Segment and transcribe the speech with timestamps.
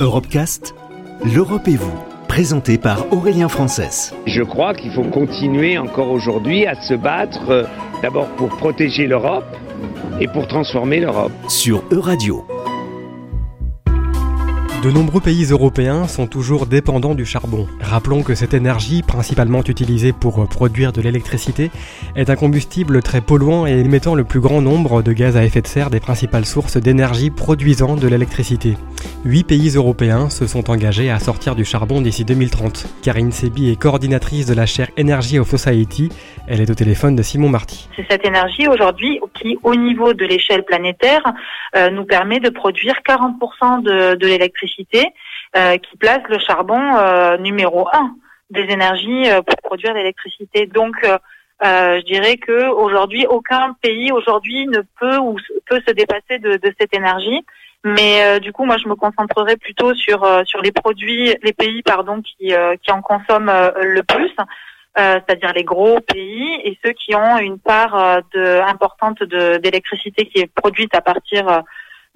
[0.00, 0.76] Europecast,
[1.24, 1.98] l'Europe et vous,
[2.28, 4.14] présenté par Aurélien Frances.
[4.26, 7.64] Je crois qu'il faut continuer encore aujourd'hui à se battre euh,
[8.00, 9.56] d'abord pour protéger l'Europe
[10.20, 11.32] et pour transformer l'Europe.
[11.48, 12.46] Sur Euradio.
[14.84, 17.66] De nombreux pays européens sont toujours dépendants du charbon.
[17.80, 21.72] Rappelons que cette énergie, principalement utilisée pour produire de l'électricité,
[22.14, 25.62] est un combustible très polluant et émettant le plus grand nombre de gaz à effet
[25.62, 28.76] de serre des principales sources d'énergie produisant de l'électricité.
[29.24, 32.86] Huit pays européens se sont engagés à sortir du charbon d'ici 2030.
[33.02, 36.08] Karine Sebi est coordinatrice de la chaire Energy of Society.
[36.46, 37.88] Elle est au téléphone de Simon Marty.
[37.96, 41.22] C'est cette énergie aujourd'hui qui, au niveau de l'échelle planétaire,
[41.76, 45.06] euh, nous permet de produire 40% de, l'électricité,
[45.56, 48.14] euh, qui place le charbon euh, numéro un
[48.50, 50.66] des énergies pour produire l'électricité.
[50.66, 50.96] Donc,
[51.62, 55.36] je dirais que aujourd'hui, aucun pays aujourd'hui ne peut ou
[55.68, 57.44] peut se dépasser de cette énergie.
[57.84, 61.52] Mais euh, du coup, moi, je me concentrerai plutôt sur euh, sur les produits, les
[61.52, 64.34] pays, pardon, qui euh, qui en consomment le plus,
[64.96, 70.52] c'est-à-dire les gros pays et ceux qui ont une part de, importante d'électricité qui est
[70.52, 71.62] produite à partir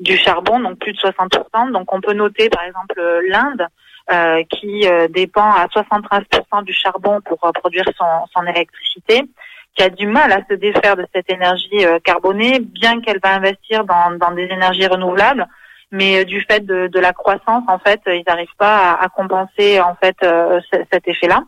[0.01, 1.71] du charbon, donc plus de 60%.
[1.71, 3.69] Donc, on peut noter, par exemple, l'Inde.
[4.51, 9.23] qui dépend à 73% du charbon pour produire son, son électricité
[9.75, 13.35] qui a du mal à se défaire de cette énergie euh, carbonée, bien qu'elle va
[13.35, 15.47] investir dans, des énergies renouvelables,
[15.91, 19.81] mais euh, du fait de, la croissance, en fait, ils n'arrivent pas à, à, compenser
[19.81, 20.61] en fait euh,
[20.93, 21.45] cet effet-là.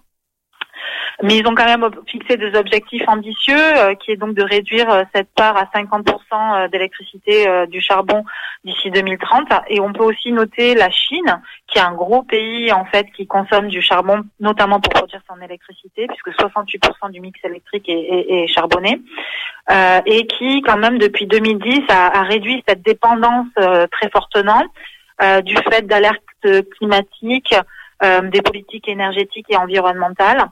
[1.22, 4.90] Mais ils ont quand même fixé des objectifs ambitieux, euh, qui est donc de réduire
[4.90, 8.24] euh, cette part à 50% euh, d'électricité du charbon
[8.64, 9.48] d'ici 2030.
[9.68, 13.26] Et on peut aussi noter la Chine, qui est un gros pays en fait qui
[13.26, 18.44] consomme du charbon, notamment pour produire son électricité, puisque 68% du mix électrique est, est,
[18.44, 19.00] est charbonné,
[19.70, 24.62] euh, et qui quand même depuis 2010 a, a réduit cette dépendance très fortement
[25.44, 26.22] du fait d'alertes
[26.76, 27.54] climatiques,
[28.02, 30.48] des politiques énergétiques et environnementales.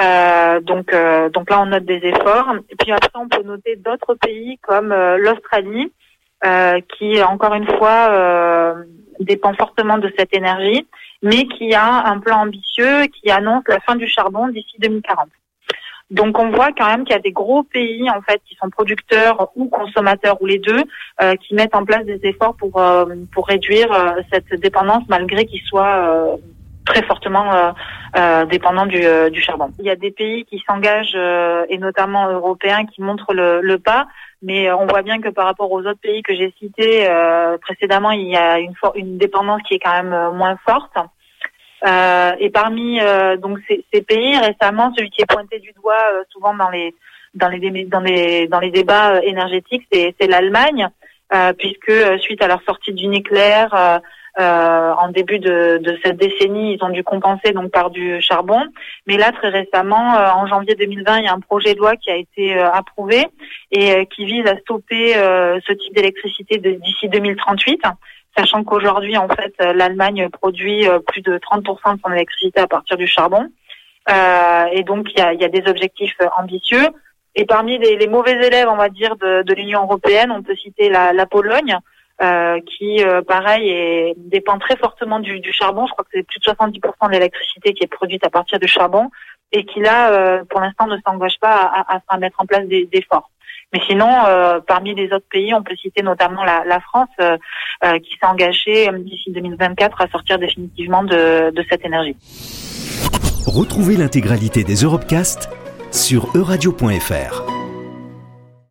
[0.00, 2.54] Euh, donc, euh, donc là, on note des efforts.
[2.68, 5.92] Et puis après, on peut noter d'autres pays comme euh, l'Australie,
[6.98, 8.74] qui encore une fois
[9.18, 10.86] dépend fortement de cette énergie,
[11.22, 15.28] mais qui a un plan ambitieux qui annonce la fin du charbon d'ici 2040.
[16.10, 18.68] Donc on voit quand même qu'il y a des gros pays en fait qui sont
[18.68, 20.82] producteurs ou consommateurs ou les deux
[21.40, 22.72] qui mettent en place des efforts pour
[23.32, 23.88] pour réduire
[24.30, 26.36] cette dépendance malgré qu'ils soient
[26.84, 27.72] très fortement euh,
[28.16, 29.70] euh, dépendant du, euh, du, charbon.
[29.78, 31.16] Il y a des pays qui s'engagent,
[31.68, 34.06] et notamment européens, qui montrent le, le, pas,
[34.42, 37.08] mais on voit bien que par rapport aux autres pays que j'ai cités
[37.62, 40.96] précédemment, il y a une, une dépendance qui est quand même moins forte.
[42.40, 43.00] et parmi
[43.38, 46.94] donc ces, ces, pays, récemment, celui qui est pointé du doigt souvent dans les
[47.34, 50.88] dans les dans les dans les débats énergétiques, c'est l'Allemagne,
[51.58, 54.00] puisque suite à leur sortie du nucléaire
[54.40, 58.62] euh, en début de, de, cette décennie, ils ont dû compenser donc par du charbon.
[59.06, 61.96] Mais là, très récemment, euh, en janvier 2020, il y a un projet de loi
[61.96, 63.26] qui a été euh, approuvé
[63.70, 67.82] et qui vise à stopper ce type d'électricité d'ici 2038
[68.36, 73.06] sachant qu'aujourd'hui, en fait, l'Allemagne produit plus de 30% de son électricité à partir du
[73.06, 73.48] charbon.
[74.10, 76.88] Euh, et donc, il y a, y a, des objectifs ambitieux.
[77.34, 80.54] Et parmi les, les, mauvais élèves, on va dire, de, de l'Union européenne, on peut
[80.54, 81.76] citer la, la Pologne,
[82.24, 85.86] euh, qui, euh, pareil, dépend très fortement du, charbon.
[85.86, 88.66] Je crois que c'est plus de 70% de l'électricité qui est produite à partir du
[88.66, 89.10] charbon
[89.52, 93.30] et qui, là, euh, pour l'instant, ne s'engage pas à, mettre en place des, efforts.
[93.72, 94.08] Mais sinon,
[94.68, 100.00] parmi les autres pays, on peut citer notamment la, France, qui s'est engagée d'ici 2024
[100.00, 102.16] à sortir définitivement de, de cette énergie.
[103.46, 105.50] Retrouvez l'intégralité des Europecast
[105.90, 107.53] sur euradio.fr.